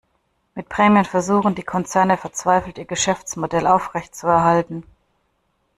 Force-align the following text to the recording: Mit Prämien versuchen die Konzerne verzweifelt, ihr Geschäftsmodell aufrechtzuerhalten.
Mit 0.55 0.67
Prämien 0.67 1.05
versuchen 1.05 1.53
die 1.53 1.61
Konzerne 1.61 2.17
verzweifelt, 2.17 2.79
ihr 2.79 2.85
Geschäftsmodell 2.85 3.67
aufrechtzuerhalten. 3.67 4.81